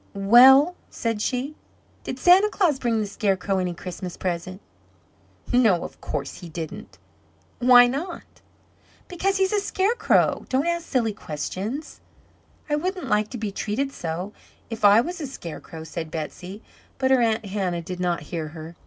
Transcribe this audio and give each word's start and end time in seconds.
"Well?" 0.15 0.75
said 0.89 1.21
she. 1.21 1.53
"Did 2.03 2.17
Santa 2.17 2.49
Claus 2.49 2.79
bring 2.79 2.99
the 2.99 3.05
Scarecrow 3.05 3.59
any 3.59 3.75
Christmas 3.75 4.17
present?" 4.17 4.59
"No, 5.53 5.83
of 5.83 6.01
course 6.01 6.39
he 6.39 6.49
didn't." 6.49 6.97
"Why 7.59 7.85
not?" 7.85 8.23
"Because 9.07 9.37
he's 9.37 9.53
a 9.53 9.59
Scarecrow. 9.59 10.47
Don't 10.49 10.65
ask 10.65 10.87
silly 10.87 11.13
questions." 11.13 12.01
"I 12.67 12.77
wouldn't 12.77 13.09
like 13.09 13.29
to 13.29 13.37
be 13.37 13.51
treated 13.51 13.91
so, 13.91 14.33
if 14.71 14.83
I 14.83 15.01
was 15.01 15.21
a 15.21 15.27
Scarecrow," 15.27 15.83
said 15.83 16.09
Betsey, 16.09 16.63
but 16.97 17.11
her 17.11 17.21
Aunt 17.21 17.45
Hannah 17.45 17.83
did 17.83 17.99
not 17.99 18.21
hear 18.21 18.47
her. 18.47 18.75